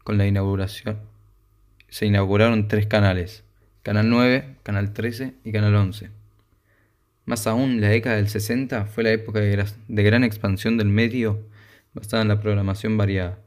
con 0.05 0.19
la 0.19 0.27
inauguración, 0.27 0.99
se 1.89 2.07
inauguraron 2.07 2.69
tres 2.69 2.87
canales, 2.87 3.45
Canal 3.83 4.11
9, 4.11 4.57
Canal 4.63 4.93
13 4.93 5.35
y 5.45 5.53
Canal 5.53 5.75
11. 5.75 6.11
Más 7.25 7.47
aún, 7.47 7.81
la 7.81 7.89
década 7.89 8.17
del 8.17 8.29
60 8.29 8.87
fue 8.87 9.05
la 9.05 9.11
época 9.11 9.41
de, 9.41 10.03
gran 10.03 10.25
expansión 10.25 10.79
del 10.79 10.89
medio 10.89 11.43
basada 11.93 12.23
en 12.23 12.29
la 12.29 12.41
programación 12.41 12.97
variada. 12.97 13.39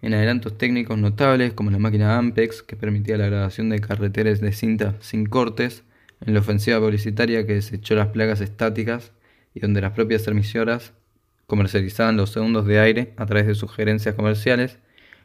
En 0.00 0.14
adelantos 0.14 0.56
técnicos 0.56 0.96
notables 0.96 1.54
como 1.54 1.70
la 1.70 1.78
máquina 1.78 2.16
Ampex, 2.16 2.62
que 2.62 2.76
permitía 2.76 3.18
la 3.18 3.26
grabación 3.26 3.68
de 3.68 3.80
carreteras 3.80 4.40
de 4.40 4.52
cinta 4.52 4.94
sin 5.00 5.26
cortes, 5.26 5.82
en 6.20 6.34
la 6.34 6.40
ofensiva 6.40 6.80
publicitaria 6.80 7.46
que 7.46 7.54
desechó 7.54 7.94
las 7.94 8.08
placas 8.08 8.40
estáticas 8.40 9.12
y 9.54 9.60
donde 9.60 9.80
las 9.80 9.92
propias 9.92 10.26
emisoras 10.26 10.92
comercializaban 11.46 12.16
los 12.16 12.30
segundos 12.30 12.66
de 12.66 12.78
aire 12.78 13.14
a 13.16 13.26
través 13.26 13.46
de 13.46 13.54
sugerencias 13.54 14.14
comerciales, 14.14 14.78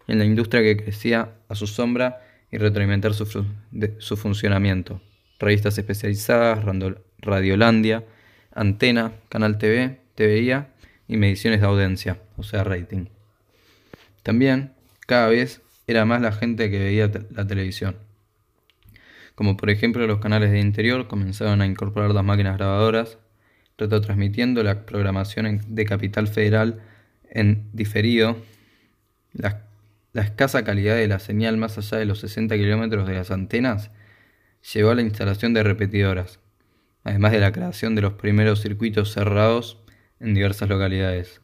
en 0.08 0.20
la 0.20 0.26
industria 0.26 0.62
que 0.62 0.78
crecía 0.78 1.36
a 1.50 1.56
su 1.56 1.68
sombra 1.68 2.22
y 2.52 2.58
retroalimentar 2.58 3.14
su, 3.14 3.46
su 3.98 4.18
funcionamiento. 4.18 5.02
Revistas 5.40 5.78
especializadas, 5.78 6.64
Radiolandia, 7.20 8.06
Antena, 8.54 9.14
Canal 9.30 9.58
TV, 9.58 10.00
TVIA 10.16 10.70
y 11.08 11.18
mediciones 11.18 11.62
de 11.62 11.68
audiencia, 11.68 12.20
o 12.38 12.44
sea, 12.44 12.64
rating. 12.64 13.06
También, 14.24 14.74
cada 15.08 15.28
vez 15.28 15.62
era 15.88 16.06
más 16.06 16.22
la 16.22 16.32
gente 16.32 16.70
que 16.72 16.80
veía 16.80 17.12
la 17.32 17.46
televisión. 17.46 17.98
Como 19.36 19.58
por 19.58 19.70
ejemplo 19.70 20.06
los 20.06 20.20
canales 20.20 20.52
de 20.52 20.60
interior 20.60 21.08
comenzaron 21.08 21.62
a 21.62 21.66
incorporar 21.66 22.12
las 22.12 22.24
máquinas 22.24 22.58
grabadoras, 22.58 23.18
retrotransmitiendo 23.78 24.64
la 24.64 24.86
programación 24.86 25.62
de 25.68 25.86
Capital 25.86 26.28
Federal 26.28 26.82
en 27.30 27.70
diferido. 27.74 28.38
La, 29.34 29.66
la 30.12 30.22
escasa 30.22 30.64
calidad 30.64 30.96
de 30.96 31.08
la 31.08 31.20
señal 31.20 31.58
más 31.58 31.78
allá 31.78 31.98
de 31.98 32.06
los 32.06 32.20
60 32.20 32.56
kilómetros 32.56 33.08
de 33.08 33.16
las 33.16 33.32
antenas 33.32 33.90
llevó 34.74 34.92
a 34.92 34.96
la 34.96 35.02
instalación 35.02 35.54
de 35.54 35.64
repetidoras, 35.64 36.40
además 37.04 37.32
de 37.32 37.40
la 37.40 37.52
creación 37.52 37.96
de 37.96 38.02
los 38.02 38.14
primeros 38.14 38.62
circuitos 38.62 39.12
cerrados 39.12 39.80
en 40.20 40.36
diversas 40.36 40.70
localidades, 40.70 41.42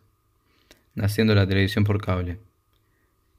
naciendo 0.93 1.34
la 1.36 1.48
televisión 1.48 1.84
por 1.84 2.00
cable. 2.01 2.39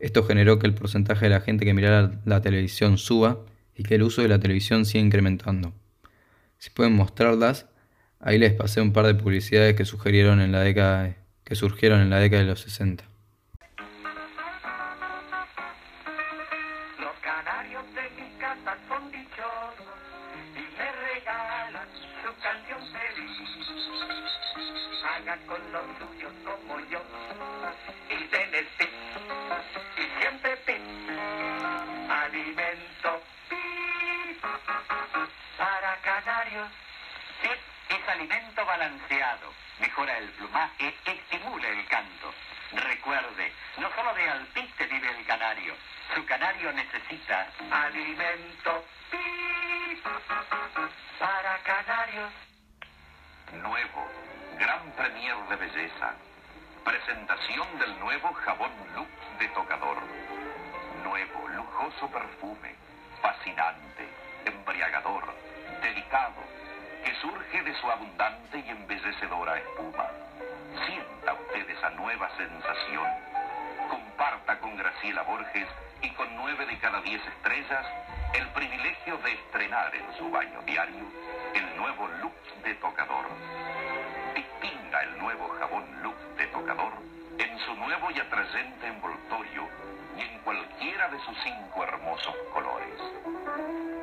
Esto 0.00 0.24
generó 0.24 0.58
que 0.58 0.66
el 0.66 0.74
porcentaje 0.74 1.26
de 1.26 1.30
la 1.30 1.40
gente 1.40 1.64
que 1.64 1.74
mirara 1.74 2.20
la 2.24 2.40
televisión 2.40 2.98
suba 2.98 3.38
y 3.74 3.82
que 3.82 3.94
el 3.96 4.02
uso 4.02 4.22
de 4.22 4.28
la 4.28 4.38
televisión 4.38 4.84
siga 4.84 5.04
incrementando. 5.04 5.72
Si 6.58 6.70
pueden 6.70 6.94
mostrarlas, 6.94 7.66
ahí 8.20 8.38
les 8.38 8.52
pasé 8.52 8.80
un 8.80 8.92
par 8.92 9.06
de 9.06 9.14
publicidades 9.14 9.74
que 9.74 9.84
surgieron 9.84 10.40
en 10.40 10.52
la 10.52 10.60
década, 10.60 11.16
que 11.44 11.54
surgieron 11.54 12.00
en 12.00 12.10
la 12.10 12.18
década 12.18 12.42
de 12.42 12.48
los 12.48 12.60
60. 12.60 13.04
Los 16.98 17.16
canarios 17.22 17.84
de 17.94 18.22
mi 18.22 18.30
casa 18.38 18.76
son 18.88 19.10
y 19.10 20.64
me 20.76 20.92
regalan 20.92 21.88
su 22.22 22.30
canción 22.42 22.80
feliz. 22.92 23.30
Con 25.46 25.60
los 25.72 25.84
alimento 38.20 38.66
balanceado, 38.66 39.50
mejora 39.78 40.18
el 40.18 40.28
plumaje, 40.32 40.94
estimula 41.06 41.68
el 41.68 41.86
canto. 41.86 42.34
Recuerde, 42.72 43.50
no 43.78 43.90
solo 43.94 44.12
de 44.12 44.28
alpiste 44.28 44.86
vive 44.88 45.10
el 45.10 45.24
canario, 45.24 45.74
su 46.14 46.24
canario 46.26 46.70
necesita 46.72 47.48
alimento 47.70 48.84
pip 49.10 50.04
para 51.18 51.58
canarios. 51.62 52.30
Nuevo, 53.54 54.06
gran 54.58 54.92
premier 54.92 55.36
de 55.48 55.56
belleza. 55.56 56.14
Presentación 56.84 57.78
del 57.78 57.98
nuevo 58.00 58.34
jabón 58.34 58.72
Lux 58.96 59.10
de 59.38 59.48
tocador. 59.48 59.96
Nuevo, 61.02 61.48
lujoso 61.48 62.10
perfume. 62.10 62.74
Fascinante, 63.22 64.08
embriagador, 64.44 65.24
delicado, 65.80 66.59
surge 67.20 67.62
de 67.62 67.74
su 67.80 67.90
abundante 67.90 68.58
y 68.58 68.68
embellecedora 68.70 69.58
espuma. 69.58 70.06
Sienta 70.86 71.34
usted 71.34 71.68
esa 71.68 71.90
nueva 71.90 72.30
sensación. 72.36 73.06
Comparta 73.88 74.58
con 74.60 74.76
Graciela 74.76 75.22
Borges 75.22 75.68
y 76.02 76.10
con 76.10 76.34
nueve 76.36 76.64
de 76.66 76.78
cada 76.78 77.00
diez 77.02 77.20
estrellas 77.26 77.86
el 78.34 78.48
privilegio 78.50 79.18
de 79.18 79.32
estrenar 79.32 79.94
en 79.94 80.16
su 80.16 80.30
baño 80.30 80.62
diario 80.62 81.04
el 81.54 81.76
nuevo 81.76 82.08
Lux 82.22 82.34
de 82.64 82.74
tocador. 82.76 83.26
Distinga 84.34 85.02
el 85.02 85.18
nuevo 85.18 85.48
jabón 85.58 85.84
Lux 86.02 86.16
de 86.36 86.46
tocador 86.46 86.92
en 87.38 87.58
su 87.58 87.74
nuevo 87.74 88.10
y 88.10 88.20
atrayente 88.20 88.86
envoltorio 88.86 89.68
y 90.16 90.22
en 90.22 90.38
cualquiera 90.40 91.08
de 91.08 91.18
sus 91.20 91.36
cinco 91.42 91.84
hermosos 91.84 92.34
colores. 92.52 93.99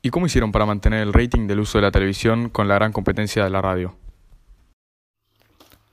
¿Y 0.00 0.10
cómo 0.10 0.26
hicieron 0.26 0.52
para 0.52 0.64
mantener 0.64 1.02
el 1.02 1.12
rating 1.12 1.48
del 1.48 1.60
uso 1.60 1.78
de 1.78 1.82
la 1.82 1.90
televisión 1.90 2.50
con 2.50 2.68
la 2.68 2.76
gran 2.76 2.92
competencia 2.92 3.42
de 3.42 3.50
la 3.50 3.60
radio? 3.60 3.96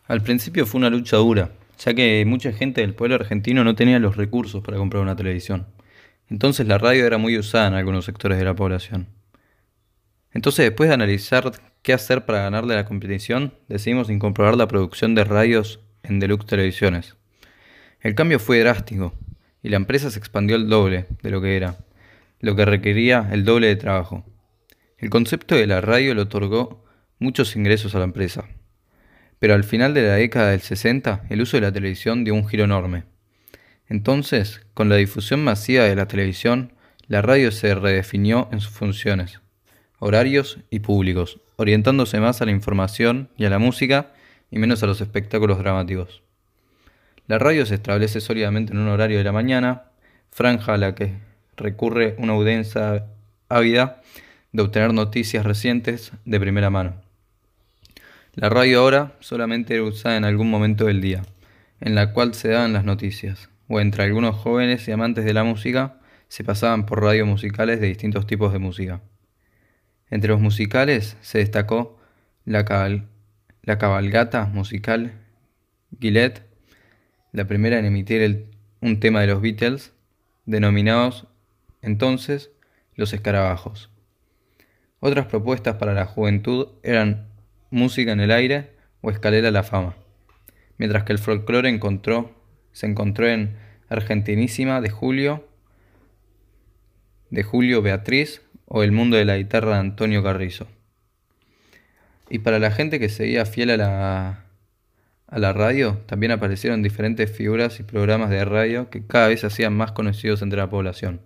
Al 0.07 0.21
principio 0.21 0.67
fue 0.67 0.77
una 0.77 0.91
lucha 0.91 1.17
dura, 1.17 1.51
ya 1.79 1.95
que 1.95 2.23
mucha 2.27 2.51
gente 2.51 2.81
del 2.81 2.93
pueblo 2.93 3.15
argentino 3.15 3.63
no 3.63 3.73
tenía 3.73 3.97
los 3.97 4.15
recursos 4.15 4.63
para 4.63 4.77
comprar 4.77 5.01
una 5.01 5.15
televisión. 5.15 5.65
Entonces 6.29 6.67
la 6.67 6.77
radio 6.77 7.07
era 7.07 7.17
muy 7.17 7.37
usada 7.37 7.67
en 7.67 7.73
algunos 7.73 8.05
sectores 8.05 8.37
de 8.37 8.45
la 8.45 8.55
población. 8.55 9.07
Entonces 10.31 10.65
después 10.65 10.89
de 10.89 10.93
analizar 10.93 11.51
qué 11.81 11.93
hacer 11.93 12.25
para 12.25 12.43
ganarle 12.43 12.75
la 12.75 12.85
competición, 12.85 13.55
decidimos 13.67 14.11
incorporar 14.11 14.55
la 14.55 14.67
producción 14.67 15.15
de 15.15 15.23
radios 15.23 15.79
en 16.03 16.19
Deluxe 16.19 16.45
Televisiones. 16.45 17.15
El 18.01 18.13
cambio 18.13 18.37
fue 18.37 18.59
drástico 18.59 19.13
y 19.63 19.69
la 19.69 19.77
empresa 19.77 20.11
se 20.11 20.19
expandió 20.19 20.57
el 20.57 20.69
doble 20.69 21.07
de 21.23 21.31
lo 21.31 21.41
que 21.41 21.57
era, 21.57 21.77
lo 22.45 22.55
que 22.55 22.63
requería 22.63 23.27
el 23.31 23.43
doble 23.43 23.65
de 23.65 23.75
trabajo. 23.75 24.23
El 24.99 25.09
concepto 25.09 25.55
de 25.55 25.65
la 25.65 25.81
radio 25.81 26.13
le 26.13 26.21
otorgó 26.21 26.85
muchos 27.17 27.55
ingresos 27.55 27.95
a 27.95 27.97
la 27.97 28.03
empresa. 28.03 28.45
Pero 29.39 29.55
al 29.55 29.63
final 29.63 29.95
de 29.95 30.03
la 30.03 30.13
década 30.13 30.51
del 30.51 30.61
60, 30.61 31.23
el 31.29 31.41
uso 31.41 31.57
de 31.57 31.61
la 31.61 31.71
televisión 31.71 32.23
dio 32.23 32.35
un 32.35 32.47
giro 32.47 32.65
enorme. 32.65 33.05
Entonces, 33.89 34.61
con 34.75 34.89
la 34.89 34.95
difusión 34.95 35.43
masiva 35.43 35.85
de 35.85 35.95
la 35.95 36.07
televisión, 36.07 36.73
la 37.07 37.23
radio 37.23 37.51
se 37.51 37.73
redefinió 37.73 38.47
en 38.51 38.61
sus 38.61 38.71
funciones, 38.71 39.41
horarios 39.97 40.59
y 40.69 40.81
públicos, 40.81 41.39
orientándose 41.55 42.19
más 42.19 42.43
a 42.43 42.45
la 42.45 42.51
información 42.51 43.29
y 43.37 43.45
a 43.45 43.49
la 43.49 43.57
música 43.57 44.13
y 44.51 44.59
menos 44.59 44.83
a 44.83 44.85
los 44.85 45.01
espectáculos 45.01 45.57
dramáticos. 45.57 46.21
La 47.25 47.39
radio 47.39 47.65
se 47.65 47.73
establece 47.73 48.21
sólidamente 48.21 48.71
en 48.71 48.77
un 48.77 48.89
horario 48.89 49.17
de 49.17 49.23
la 49.23 49.31
mañana, 49.31 49.85
franja 50.29 50.75
a 50.75 50.77
la 50.77 50.93
que 50.93 51.24
recurre 51.57 52.15
una 52.17 52.33
audiencia 52.33 53.05
ávida 53.49 54.01
de 54.51 54.61
obtener 54.63 54.93
noticias 54.93 55.45
recientes 55.45 56.11
de 56.25 56.39
primera 56.39 56.69
mano. 56.69 57.01
La 58.33 58.49
radio 58.49 58.81
ahora 58.81 59.13
solamente 59.19 59.75
era 59.75 59.83
usada 59.83 60.17
en 60.17 60.25
algún 60.25 60.49
momento 60.49 60.85
del 60.85 61.01
día, 61.01 61.23
en 61.79 61.95
la 61.95 62.13
cual 62.13 62.33
se 62.33 62.49
daban 62.49 62.73
las 62.73 62.83
noticias, 62.83 63.49
o 63.67 63.79
entre 63.79 64.03
algunos 64.03 64.35
jóvenes 64.35 64.87
y 64.87 64.91
amantes 64.91 65.25
de 65.25 65.33
la 65.33 65.43
música 65.43 65.99
se 66.27 66.43
pasaban 66.43 66.85
por 66.85 67.01
radios 67.01 67.27
musicales 67.27 67.79
de 67.79 67.87
distintos 67.87 68.27
tipos 68.27 68.51
de 68.51 68.59
música. 68.59 69.01
Entre 70.09 70.29
los 70.29 70.41
musicales 70.41 71.17
se 71.21 71.37
destacó 71.39 71.99
la, 72.45 72.65
cabal- 72.65 73.07
la 73.63 73.77
cabalgata 73.77 74.45
musical 74.45 75.13
Gillette, 75.99 76.43
la 77.31 77.45
primera 77.45 77.79
en 77.79 77.85
emitir 77.85 78.49
un 78.81 78.99
tema 78.99 79.21
de 79.21 79.27
los 79.27 79.41
Beatles, 79.41 79.93
denominados 80.45 81.27
entonces 81.85 82.51
los 82.95 83.13
escarabajos. 83.13 83.89
Otras 84.99 85.27
propuestas 85.27 85.75
para 85.75 85.93
la 85.93 86.05
juventud 86.05 86.69
eran 86.83 87.27
Música 87.69 88.11
en 88.11 88.19
el 88.19 88.31
aire 88.31 88.71
o 89.01 89.11
Escalera 89.11 89.49
a 89.49 89.51
la 89.51 89.63
fama, 89.63 89.95
mientras 90.77 91.03
que 91.03 91.13
el 91.13 91.19
folclore 91.19 91.69
encontró, 91.69 92.33
se 92.71 92.85
encontró 92.85 93.27
en 93.27 93.57
Argentinísima 93.89 94.81
de 94.81 94.89
Julio, 94.89 95.47
de 97.29 97.43
Julio 97.43 97.81
Beatriz 97.81 98.41
o 98.65 98.83
El 98.83 98.91
mundo 98.91 99.17
de 99.17 99.25
la 99.25 99.37
guitarra 99.37 99.73
de 99.73 99.79
Antonio 99.79 100.23
Carrizo. 100.23 100.67
Y 102.29 102.39
para 102.39 102.59
la 102.59 102.71
gente 102.71 102.99
que 102.99 103.09
seguía 103.09 103.45
fiel 103.45 103.69
a 103.71 103.77
la, 103.77 104.45
a 105.27 105.39
la 105.39 105.53
radio, 105.53 106.01
también 106.07 106.31
aparecieron 106.31 106.81
diferentes 106.81 107.31
figuras 107.31 107.79
y 107.79 107.83
programas 107.83 108.29
de 108.29 108.45
radio 108.45 108.89
que 108.89 109.05
cada 109.05 109.27
vez 109.27 109.41
se 109.41 109.47
hacían 109.47 109.75
más 109.75 109.91
conocidos 109.91 110.41
entre 110.41 110.57
la 110.57 110.69
población. 110.69 111.21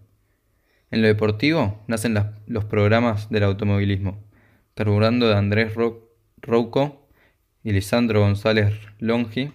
En 0.92 1.02
lo 1.02 1.08
deportivo 1.08 1.84
nacen 1.88 2.18
los 2.48 2.66
programas 2.66 3.30
del 3.30 3.44
automovilismo, 3.44 4.18
Carburando 4.76 5.28
de 5.28 5.36
Andrés 5.36 5.76
Ro- 5.76 6.10
Rouco 6.42 7.08
y 7.64 7.72
Lisandro 7.74 8.22
González 8.22 8.74
Longi, 9.00 9.52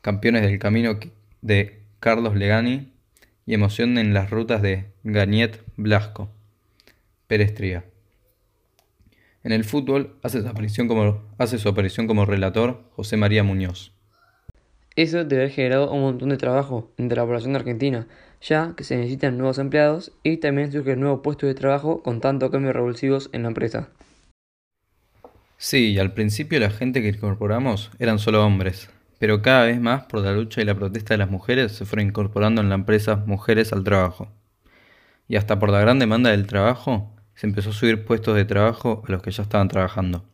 Campeones 0.00 0.42
del 0.42 0.58
Camino 0.58 0.98
de 1.42 1.82
Carlos 2.00 2.34
Legani 2.34 2.92
y 3.46 3.54
Emoción 3.54 3.98
en 3.98 4.14
las 4.14 4.30
rutas 4.30 4.62
de 4.62 4.86
Gañet 5.04 5.62
Blasco, 5.76 6.30
Pérez 7.26 7.54
Tría. 7.54 7.84
En 9.44 9.52
el 9.52 9.64
fútbol 9.64 10.16
hace 10.22 10.40
su 10.40 10.48
aparición 10.48 10.88
como, 10.88 11.20
hace 11.36 11.58
su 11.58 11.68
aparición 11.68 12.06
como 12.06 12.24
relator 12.24 12.84
José 12.92 13.16
María 13.16 13.42
Muñoz. 13.42 13.92
Eso 14.94 15.24
debe 15.24 15.42
haber 15.42 15.50
generado 15.54 15.90
un 15.90 16.02
montón 16.02 16.28
de 16.28 16.36
trabajo 16.36 16.92
entre 16.96 17.16
la 17.16 17.24
población 17.24 17.56
argentina, 17.56 18.06
ya 18.42 18.74
que 18.76 18.84
se 18.84 18.96
necesitan 18.96 19.38
nuevos 19.38 19.58
empleados 19.58 20.12
y 20.22 20.38
también 20.38 20.72
surgen 20.72 21.00
nuevos 21.00 21.20
puestos 21.22 21.48
de 21.48 21.54
trabajo 21.54 22.02
con 22.02 22.20
tanto 22.20 22.50
cambios 22.50 22.74
revulsivos 22.74 23.30
en 23.32 23.42
la 23.42 23.48
empresa. 23.48 23.88
Sí, 25.56 25.98
al 25.98 26.12
principio 26.12 26.58
la 26.58 26.70
gente 26.70 27.02
que 27.02 27.08
incorporamos 27.08 27.90
eran 28.00 28.18
solo 28.18 28.44
hombres, 28.44 28.90
pero 29.20 29.42
cada 29.42 29.66
vez 29.66 29.80
más 29.80 30.04
por 30.04 30.20
la 30.20 30.32
lucha 30.32 30.60
y 30.60 30.64
la 30.64 30.74
protesta 30.74 31.14
de 31.14 31.18
las 31.18 31.30
mujeres 31.30 31.70
se 31.70 31.84
fueron 31.84 32.08
incorporando 32.08 32.60
en 32.60 32.68
la 32.68 32.74
empresa 32.74 33.16
mujeres 33.26 33.72
al 33.72 33.84
trabajo. 33.84 34.28
Y 35.28 35.36
hasta 35.36 35.60
por 35.60 35.70
la 35.70 35.80
gran 35.80 36.00
demanda 36.00 36.30
del 36.30 36.48
trabajo, 36.48 37.14
se 37.36 37.46
empezó 37.46 37.70
a 37.70 37.74
subir 37.74 38.04
puestos 38.04 38.34
de 38.34 38.44
trabajo 38.44 39.04
a 39.06 39.12
los 39.12 39.22
que 39.22 39.30
ya 39.30 39.44
estaban 39.44 39.68
trabajando. 39.68 40.24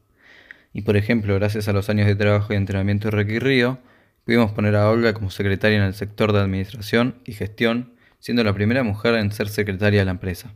Y 0.73 0.83
por 0.83 0.97
ejemplo, 0.97 1.35
gracias 1.35 1.69
a 1.69 1.73
los 1.73 1.91
años 1.91 2.07
de 2.07 2.17
trabajo 2.17 2.53
y 2.53 2.57
entrenamiento 2.57 3.11
de 3.11 3.77
pudimos 4.25 4.53
poner 4.53 4.77
a 4.77 4.91
Olga 4.91 5.15
como 5.15 5.31
secretaria 5.31 5.79
en 5.79 5.85
el 5.85 5.95
sector 5.95 6.33
de 6.33 6.41
administración 6.41 7.17
y 7.25 7.33
gestión, 7.33 7.95
siendo 8.19 8.45
la 8.45 8.55
primera 8.55 8.83
mujer 8.85 9.15
en 9.17 9.33
ser 9.33 9.49
secretaria 9.49 10.01
de 10.01 10.05
la 10.07 10.13
empresa. 10.13 10.55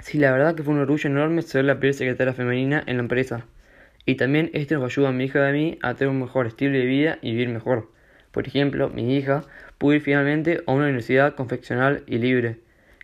Sí, 0.00 0.18
la 0.18 0.32
verdad 0.32 0.54
que 0.54 0.62
fue 0.62 0.72
un 0.74 0.80
orgullo 0.80 1.10
enorme 1.10 1.42
ser 1.42 1.64
la 1.66 1.78
primera 1.78 1.98
secretaria 1.98 2.32
femenina 2.32 2.82
en 2.86 2.96
la 2.96 3.02
empresa. 3.02 3.46
Y 4.06 4.16
también 4.16 4.50
esto 4.54 4.74
nos 4.76 4.84
ayuda 4.92 5.10
a 5.10 5.12
mi 5.12 5.24
hija 5.24 5.40
y 5.46 5.50
a 5.50 5.52
mí 5.52 5.78
a 5.82 5.94
tener 5.94 6.10
un 6.10 6.20
mejor 6.20 6.46
estilo 6.46 6.78
de 6.78 6.86
vida 6.86 7.18
y 7.22 7.32
vivir 7.32 7.48
mejor. 7.50 7.90
Por 8.32 8.46
ejemplo, 8.48 8.88
mi 8.90 9.16
hija 9.16 9.44
pudo 9.78 9.94
ir 9.94 10.02
finalmente 10.02 10.62
a 10.66 10.72
una 10.72 10.84
universidad 10.84 11.34
confeccional 11.34 12.04
y 12.06 12.18
libre, 12.18 12.60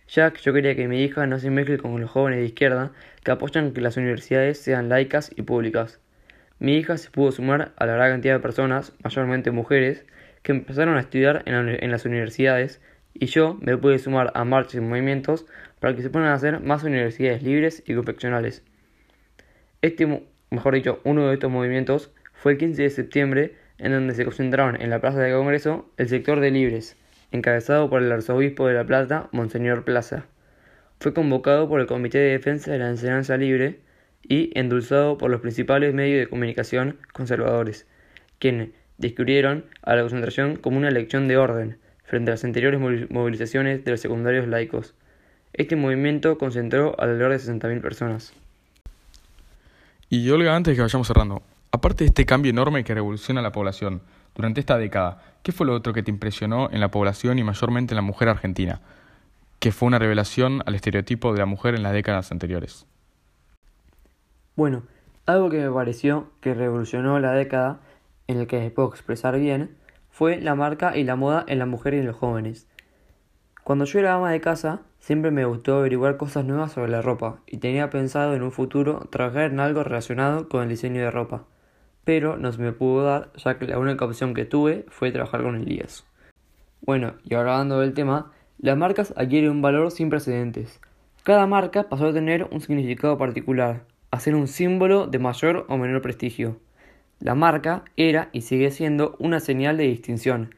ya 0.07 0.31
que 0.33 0.41
yo 0.41 0.53
quería 0.53 0.75
que 0.75 0.87
mi 0.87 1.03
hija 1.03 1.27
no 1.27 1.39
se 1.39 1.49
mezcle 1.51 1.77
con 1.77 1.99
los 2.01 2.09
jóvenes 2.11 2.39
de 2.39 2.45
izquierda 2.47 2.91
que 3.23 3.31
apoyan 3.31 3.73
que 3.73 3.81
las 3.81 3.97
universidades 3.97 4.59
sean 4.59 4.89
laicas 4.89 5.31
y 5.35 5.43
públicas. 5.43 5.99
Mi 6.59 6.77
hija 6.77 6.97
se 6.97 7.11
pudo 7.11 7.31
sumar 7.31 7.73
a 7.77 7.85
la 7.85 7.93
gran 7.95 8.11
cantidad 8.13 8.33
de 8.35 8.39
personas, 8.39 8.93
mayormente 9.03 9.51
mujeres, 9.51 10.05
que 10.41 10.51
empezaron 10.53 10.97
a 10.97 11.01
estudiar 11.01 11.43
en, 11.45 11.65
la- 11.65 11.75
en 11.75 11.91
las 11.91 12.05
universidades 12.05 12.81
y 13.13 13.27
yo 13.27 13.57
me 13.61 13.77
pude 13.77 13.99
sumar 13.99 14.31
a 14.35 14.43
marchas 14.43 14.75
y 14.75 14.81
movimientos 14.81 15.45
para 15.79 15.95
que 15.95 16.01
se 16.01 16.09
puedan 16.09 16.29
hacer 16.29 16.59
más 16.61 16.83
universidades 16.83 17.43
libres 17.43 17.83
y 17.85 17.93
confeccionales. 17.93 18.63
Este, 19.81 20.25
mejor 20.49 20.75
dicho, 20.75 20.99
uno 21.03 21.27
de 21.27 21.33
estos 21.33 21.51
movimientos 21.51 22.11
fue 22.33 22.53
el 22.53 22.57
15 22.57 22.81
de 22.81 22.89
septiembre, 22.89 23.55
en 23.77 23.91
donde 23.91 24.15
se 24.15 24.25
concentraron 24.25 24.81
en 24.81 24.89
la 24.89 24.99
Plaza 24.99 25.19
del 25.19 25.33
Congreso 25.33 25.89
el 25.97 26.07
sector 26.09 26.39
de 26.39 26.51
Libres, 26.51 26.95
encabezado 27.31 27.89
por 27.89 28.01
el 28.01 28.11
arzobispo 28.11 28.67
de 28.67 28.75
La 28.75 28.85
Plata, 28.85 29.29
Monseñor 29.31 29.83
Plaza. 29.83 30.25
Fue 30.99 31.13
convocado 31.13 31.67
por 31.67 31.81
el 31.81 31.87
Comité 31.87 32.19
de 32.19 32.31
Defensa 32.31 32.71
de 32.71 32.79
la 32.79 32.89
Enseñanza 32.89 33.37
Libre 33.37 33.81
y 34.21 34.57
endulzado 34.57 35.17
por 35.17 35.29
los 35.29 35.41
principales 35.41 35.93
medios 35.93 36.19
de 36.19 36.29
comunicación 36.29 36.97
conservadores, 37.11 37.87
quienes 38.39 38.69
descubrieron 38.97 39.65
a 39.81 39.95
la 39.95 40.01
concentración 40.01 40.55
como 40.55 40.77
una 40.77 40.91
lección 40.91 41.27
de 41.27 41.37
orden 41.37 41.77
frente 42.03 42.31
a 42.31 42.33
las 42.33 42.43
anteriores 42.43 42.79
movil- 42.79 43.09
movilizaciones 43.09 43.83
de 43.83 43.91
los 43.91 43.99
secundarios 43.99 44.47
laicos. 44.47 44.93
Este 45.53 45.75
movimiento 45.75 46.37
concentró 46.37 46.95
alrededor 46.99 47.31
de 47.31 47.37
60.000 47.37 47.81
personas. 47.81 48.33
Y 50.09 50.29
Olga, 50.29 50.55
antes 50.55 50.71
de 50.71 50.75
que 50.75 50.81
vayamos 50.81 51.07
cerrando, 51.07 51.41
aparte 51.71 52.03
de 52.03 52.09
este 52.09 52.25
cambio 52.25 52.49
enorme 52.51 52.83
que 52.83 52.93
revoluciona 52.93 53.41
la 53.41 53.51
población 53.51 54.01
durante 54.35 54.59
esta 54.59 54.77
década, 54.77 55.21
¿qué 55.43 55.51
fue 55.51 55.65
lo 55.65 55.73
otro 55.73 55.93
que 55.93 56.03
te 56.03 56.11
impresionó 56.11 56.69
en 56.71 56.79
la 56.79 56.89
población 56.91 57.39
y 57.39 57.43
mayormente 57.43 57.93
en 57.93 57.97
la 57.97 58.01
mujer 58.01 58.29
argentina? 58.29 58.81
Que 59.59 59.71
fue 59.71 59.87
una 59.87 59.99
revelación 59.99 60.61
al 60.65 60.75
estereotipo 60.75 61.33
de 61.33 61.39
la 61.39 61.45
mujer 61.45 61.75
en 61.75 61.83
las 61.83 61.93
décadas 61.93 62.31
anteriores. 62.31 62.85
Bueno, 64.55 64.83
algo 65.25 65.49
que 65.49 65.59
me 65.59 65.71
pareció 65.71 66.31
que 66.41 66.53
revolucionó 66.53 67.19
la 67.19 67.33
década, 67.33 67.79
en 68.27 68.39
el 68.39 68.47
que 68.47 68.59
me 68.59 68.69
puedo 68.71 68.89
expresar 68.89 69.39
bien, 69.39 69.75
fue 70.13 70.39
la 70.39 70.53
marca 70.53 70.95
y 70.95 71.03
la 71.03 71.15
moda 71.15 71.43
en 71.47 71.57
la 71.57 71.65
mujer 71.65 71.95
y 71.95 71.97
en 71.97 72.05
los 72.05 72.15
jóvenes. 72.15 72.67
Cuando 73.63 73.85
yo 73.85 73.97
era 73.97 74.13
ama 74.13 74.29
de 74.29 74.41
casa, 74.41 74.81
siempre 74.99 75.31
me 75.31 75.43
gustó 75.43 75.77
averiguar 75.77 76.17
cosas 76.17 76.45
nuevas 76.45 76.71
sobre 76.71 76.91
la 76.91 77.01
ropa 77.01 77.39
y 77.47 77.57
tenía 77.57 77.89
pensado 77.89 78.35
en 78.35 78.43
un 78.43 78.51
futuro 78.51 79.07
trabajar 79.09 79.45
en 79.45 79.59
algo 79.59 79.83
relacionado 79.83 80.47
con 80.49 80.61
el 80.61 80.69
diseño 80.69 81.01
de 81.01 81.09
ropa. 81.09 81.45
Pero 82.05 82.37
no 82.37 82.51
se 82.51 82.61
me 82.61 82.73
pudo 82.73 83.03
dar, 83.03 83.31
ya 83.37 83.57
que 83.57 83.65
la 83.65 83.79
única 83.79 84.05
opción 84.05 84.35
que 84.35 84.45
tuve 84.45 84.85
fue 84.89 85.11
trabajar 85.11 85.41
con 85.41 85.55
Elías. 85.55 86.05
Bueno, 86.81 87.15
y 87.23 87.33
ahora 87.33 87.53
hablando 87.53 87.79
del 87.79 87.95
tema, 87.95 88.31
las 88.59 88.77
marcas 88.77 89.15
adquieren 89.17 89.49
un 89.49 89.61
valor 89.63 89.89
sin 89.89 90.11
precedentes. 90.11 90.79
Cada 91.23 91.47
marca 91.47 91.89
pasó 91.89 92.09
a 92.09 92.13
tener 92.13 92.47
un 92.51 92.61
significado 92.61 93.17
particular, 93.17 93.85
a 94.11 94.19
ser 94.19 94.35
un 94.35 94.47
símbolo 94.47 95.07
de 95.07 95.17
mayor 95.17 95.65
o 95.69 95.77
menor 95.77 96.03
prestigio. 96.03 96.59
La 97.23 97.35
marca 97.35 97.85
era 97.95 98.27
y 98.33 98.41
sigue 98.41 98.69
siendo 98.69 99.15
una 99.17 99.39
señal 99.39 99.77
de 99.77 99.85
distinción. 99.85 100.55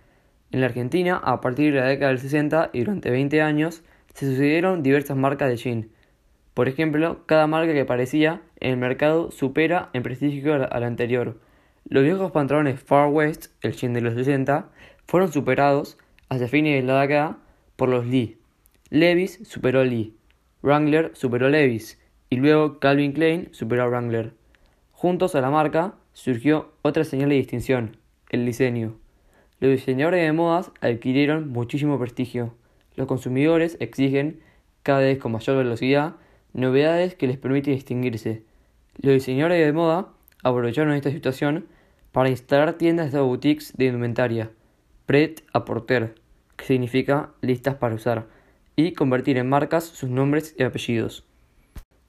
En 0.52 0.62
la 0.62 0.66
Argentina, 0.66 1.16
a 1.24 1.40
partir 1.40 1.72
de 1.72 1.80
la 1.80 1.86
década 1.86 2.10
del 2.10 2.18
60 2.18 2.72
y 2.74 2.80
durante 2.80 3.12
20 3.12 3.40
años, 3.44 3.84
se 4.16 4.26
sucedieron 4.26 4.82
diversas 4.82 5.16
marcas 5.16 5.50
de 5.50 5.58
jean. 5.58 5.90
Por 6.56 6.68
ejemplo, 6.68 7.22
cada 7.28 7.46
marca 7.46 7.72
que 7.72 7.82
aparecía 7.82 8.42
en 8.60 8.72
el 8.72 8.78
mercado 8.78 9.30
supera 9.30 9.92
en 9.94 10.02
prestigio 10.02 10.56
a 10.56 10.80
la- 10.80 10.88
anterior. 10.88 11.40
Los 11.88 12.04
viejos 12.04 12.32
pantalones 12.32 12.80
Far 12.82 13.10
West, 13.10 13.52
el 13.62 13.74
jean 13.74 13.94
de 13.94 14.02
los 14.02 14.16
60, 14.16 14.68
fueron 15.06 15.32
superados 15.32 16.00
hacia 16.30 16.48
fines 16.48 16.82
de 16.82 16.88
la 16.88 17.00
década 17.00 17.38
por 17.76 17.90
los 17.90 18.08
Lee. 18.08 18.40
Levis 18.90 19.40
superó 19.44 19.84
Lee. 19.84 20.16
Wrangler 20.64 21.12
superó 21.14 21.48
Levis. 21.48 22.02
Y 22.32 22.38
luego 22.38 22.80
Calvin 22.80 23.12
Klein 23.12 23.50
superó 23.52 23.84
a 23.84 23.88
Wrangler. 23.88 24.34
Juntos 24.94 25.36
a 25.36 25.42
la 25.42 25.52
marca 25.52 25.94
surgió 26.16 26.72
otra 26.82 27.04
señal 27.04 27.30
de 27.30 27.36
distinción, 27.36 27.98
el 28.30 28.46
diseño. 28.46 28.96
Los 29.60 29.72
diseñadores 29.72 30.26
de 30.26 30.32
modas 30.32 30.72
adquirieron 30.80 31.50
muchísimo 31.50 32.00
prestigio. 32.00 32.56
Los 32.96 33.06
consumidores 33.06 33.76
exigen, 33.82 34.40
cada 34.82 35.00
vez 35.02 35.20
con 35.20 35.34
mayor 35.34 35.58
velocidad, 35.58 36.16
novedades 36.54 37.16
que 37.16 37.28
les 37.28 37.38
permiten 37.38 37.76
distinguirse. 37.76 38.44
Los 38.98 39.14
diseñadores 39.14 39.64
de 39.64 39.74
moda 39.74 40.08
aprovecharon 40.42 40.94
esta 40.94 41.12
situación 41.12 41.68
para 42.14 42.30
instalar 42.30 42.78
tiendas 42.78 43.12
de 43.12 43.20
boutiques 43.20 43.74
de 43.76 43.88
indumentaria, 43.88 44.52
pret 45.06 45.44
à 45.52 45.66
porter, 45.66 46.16
que 46.56 46.66
significa 46.66 47.32
listas 47.42 47.76
para 47.76 47.96
usar, 47.96 48.28
y 48.78 48.94
convertir 48.94 49.38
en 49.38 49.50
marcas 49.50 49.84
sus 49.84 50.10
nombres 50.10 50.56
y 50.58 50.64
apellidos. 50.64 51.26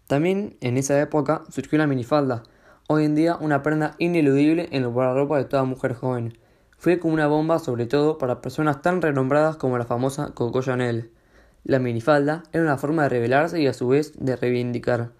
También 0.07 0.57
en 0.61 0.77
esa 0.77 1.01
época 1.03 1.43
surgió 1.51 1.77
la 1.79 1.89
minifalda, 1.89 2.45
hoy 2.89 3.05
en 3.05 3.15
día 3.17 3.37
una 3.41 3.63
prenda 3.63 3.97
ineludible 3.99 4.69
en 4.71 4.85
el 4.85 4.89
guardarropa 4.89 5.39
de 5.39 5.45
toda 5.45 5.65
mujer 5.65 5.95
joven. 5.95 6.39
Fue 6.79 6.99
como 6.99 7.15
una 7.15 7.27
bomba 7.27 7.59
sobre 7.59 7.87
todo 7.87 8.19
para 8.19 8.41
personas 8.41 8.83
tan 8.83 9.03
renombradas 9.03 9.57
como 9.57 9.79
la 9.79 9.87
famosa 9.87 10.33
Coco 10.35 10.63
Chanel. 10.63 11.11
La 11.65 11.79
minifalda 11.79 12.45
era 12.53 12.63
una 12.63 12.77
forma 12.77 13.03
de 13.05 13.09
revelarse 13.09 13.61
y 13.61 13.67
a 13.67 13.73
su 13.73 13.89
vez 13.89 14.13
de 14.19 14.37
reivindicar. 14.37 15.11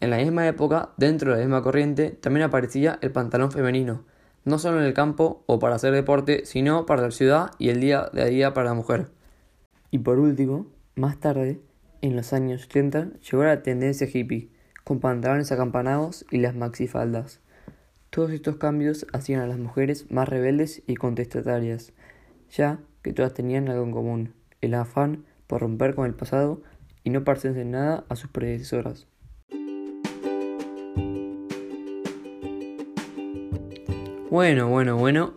En 0.00 0.10
la 0.10 0.16
misma 0.16 0.46
época, 0.46 0.90
dentro 0.96 1.32
de 1.32 1.38
la 1.38 1.44
misma 1.44 1.62
corriente, 1.62 2.10
también 2.10 2.44
aparecía 2.44 2.98
el 3.02 3.10
pantalón 3.10 3.50
femenino, 3.52 4.04
no 4.44 4.58
solo 4.58 4.78
en 4.78 4.86
el 4.86 4.94
campo 4.94 5.42
o 5.46 5.58
para 5.58 5.74
hacer 5.74 5.92
deporte, 5.92 6.46
sino 6.46 6.86
para 6.86 7.02
la 7.02 7.10
ciudad 7.10 7.50
y 7.58 7.68
el 7.68 7.80
día 7.80 8.08
de 8.12 8.30
día 8.30 8.54
para 8.54 8.68
la 8.68 8.74
mujer. 8.74 9.08
Y 9.90 9.98
por 9.98 10.18
último, 10.18 10.66
más 10.94 11.18
tarde, 11.18 11.60
en 12.00 12.16
los 12.16 12.32
años 12.32 12.64
80, 12.66 13.08
llegó 13.30 13.44
la 13.44 13.62
tendencia 13.62 14.08
hippie, 14.10 14.50
con 14.88 15.00
pantalones 15.00 15.52
acampanados 15.52 16.24
y 16.30 16.38
las 16.38 16.54
maxifaldas. 16.54 17.40
Todos 18.08 18.30
estos 18.30 18.56
cambios 18.56 19.06
hacían 19.12 19.42
a 19.42 19.46
las 19.46 19.58
mujeres 19.58 20.10
más 20.10 20.26
rebeldes 20.26 20.82
y 20.86 20.94
contestatarias, 20.94 21.92
ya 22.50 22.78
que 23.02 23.12
todas 23.12 23.34
tenían 23.34 23.68
algo 23.68 23.84
en 23.84 23.92
común, 23.92 24.32
el 24.62 24.72
afán 24.72 25.26
por 25.46 25.60
romper 25.60 25.94
con 25.94 26.06
el 26.06 26.14
pasado 26.14 26.62
y 27.04 27.10
no 27.10 27.22
parecerse 27.22 27.60
en 27.60 27.72
nada 27.72 28.04
a 28.08 28.16
sus 28.16 28.30
predecesoras. 28.30 29.06
Bueno, 34.30 34.70
bueno, 34.70 34.96
bueno, 34.96 35.34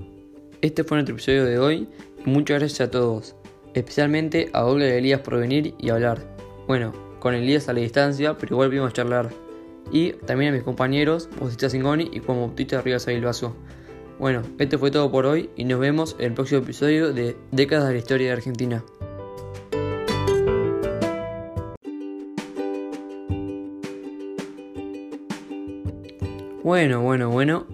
este 0.62 0.86
fue 0.86 0.96
nuestro 0.96 1.16
episodio 1.16 1.44
de 1.44 1.60
hoy 1.60 1.90
muchas 2.24 2.60
gracias 2.60 2.88
a 2.88 2.90
todos, 2.90 3.36
especialmente 3.74 4.50
a 4.54 4.64
Olga 4.64 4.88
y 4.88 4.92
Elías 4.92 5.20
por 5.20 5.38
venir 5.38 5.76
y 5.78 5.90
hablar. 5.90 6.22
Bueno, 6.68 7.11
con 7.22 7.36
Elías 7.36 7.70
a 7.70 7.74
la 7.74 7.80
distancia, 7.80 8.36
pero 8.38 8.56
igual 8.56 8.72
vimos 8.72 8.94
charlar. 8.94 9.30
Y 9.92 10.14
también 10.14 10.52
a 10.52 10.56
mis 10.56 10.64
compañeros, 10.64 11.30
Bautista 11.40 11.70
Singoni 11.70 12.10
y 12.12 12.20
Juan 12.20 12.40
Bautista 12.40 12.82
Rivas 12.82 13.08
Aguilvaso. 13.08 13.56
Bueno, 14.20 14.42
esto 14.58 14.80
fue 14.80 14.92
todo 14.92 15.12
por 15.12 15.26
hoy 15.26 15.50
y 15.56 15.64
nos 15.64 15.80
vemos 15.80 16.16
en 16.18 16.26
el 16.26 16.34
próximo 16.34 16.62
episodio 16.62 17.14
de 17.14 17.38
Décadas 17.52 17.88
de 17.88 17.94
la 17.94 18.00
Historia 18.00 18.28
de 18.28 18.34
Argentina. 18.34 18.84
Bueno, 26.64 27.02
bueno, 27.02 27.30
bueno, 27.30 27.68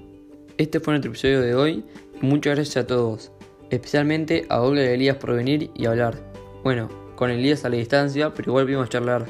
este 0.58 0.80
fue 0.82 0.94
nuestro 0.94 1.12
episodio 1.12 1.42
de 1.42 1.56
hoy 1.56 1.86
y 2.22 2.26
muchas 2.26 2.56
gracias 2.56 2.84
a 2.84 2.88
todos, 2.88 3.32
especialmente 3.70 4.46
a 4.50 4.62
Olga 4.62 4.84
y 4.84 4.88
Elías 4.88 5.18
por 5.18 5.34
venir 5.34 5.70
y 5.74 5.86
hablar. 5.86 6.16
Bueno, 6.64 6.90
con 7.16 7.30
Elías 7.30 7.64
a 7.64 7.70
la 7.70 7.78
distancia, 7.78 8.34
pero 8.34 8.52
igual 8.52 8.66
vimos 8.66 8.90
charlar. 8.90 9.26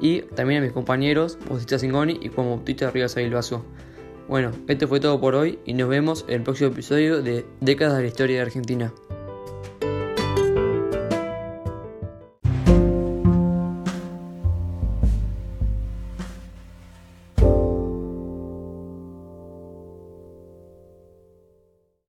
Y 0.00 0.22
también 0.22 0.62
a 0.62 0.64
mis 0.64 0.72
compañeros, 0.72 1.38
Bautista 1.48 1.78
Singoni 1.78 2.18
y 2.22 2.28
Juan 2.28 2.48
Bautista 2.48 2.90
Rivas 2.90 3.16
Aguilvaso. 3.16 3.64
Bueno, 4.28 4.52
esto 4.68 4.88
fue 4.88 5.00
todo 5.00 5.20
por 5.20 5.34
hoy 5.34 5.58
y 5.64 5.74
nos 5.74 5.88
vemos 5.88 6.24
en 6.28 6.34
el 6.36 6.42
próximo 6.42 6.70
episodio 6.70 7.20
de 7.20 7.44
Décadas 7.60 7.96
de 7.96 8.02
la 8.02 8.08
Historia 8.08 8.36
de 8.36 8.42
Argentina. 8.42 8.92